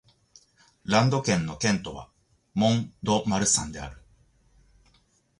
[0.83, 2.09] ランド県の県都は
[2.55, 4.01] モン＝ド＝マルサンである